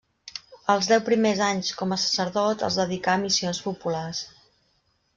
Els 0.73 0.89
deu 0.91 1.03
primers 1.09 1.43
anys 1.49 1.69
com 1.83 1.95
a 1.95 1.99
sacerdot 2.05 2.67
els 2.71 2.81
dedicà 2.83 3.17
a 3.17 3.23
missions 3.29 3.63
populars. 3.71 4.27